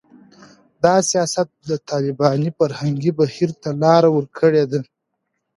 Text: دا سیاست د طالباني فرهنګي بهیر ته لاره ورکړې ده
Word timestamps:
دا 0.83 0.95
سیاست 1.09 1.47
د 1.69 1.71
طالباني 1.89 2.49
فرهنګي 2.57 3.11
بهیر 3.19 3.49
ته 3.61 3.69
لاره 3.81 4.09
ورکړې 4.13 4.63
ده 4.71 4.79